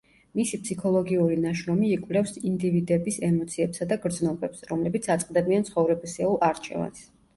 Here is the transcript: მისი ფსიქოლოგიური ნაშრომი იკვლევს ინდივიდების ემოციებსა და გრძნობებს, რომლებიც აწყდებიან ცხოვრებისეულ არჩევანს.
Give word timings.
მისი 0.37 0.57
ფსიქოლოგიური 0.61 1.35
ნაშრომი 1.41 1.89
იკვლევს 1.97 2.33
ინდივიდების 2.51 3.19
ემოციებსა 3.29 3.87
და 3.93 3.99
გრძნობებს, 4.07 4.65
რომლებიც 4.73 5.11
აწყდებიან 5.17 5.69
ცხოვრებისეულ 5.71 6.41
არჩევანს. 6.49 7.07